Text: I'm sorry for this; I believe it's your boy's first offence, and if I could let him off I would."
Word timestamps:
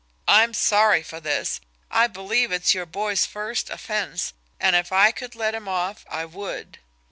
I'm 0.27 0.55
sorry 0.55 1.03
for 1.03 1.19
this; 1.19 1.61
I 1.91 2.07
believe 2.07 2.51
it's 2.51 2.73
your 2.73 2.87
boy's 2.87 3.27
first 3.27 3.69
offence, 3.69 4.33
and 4.59 4.75
if 4.75 4.91
I 4.91 5.11
could 5.11 5.35
let 5.35 5.53
him 5.53 5.67
off 5.67 6.05
I 6.09 6.25
would." 6.25 6.79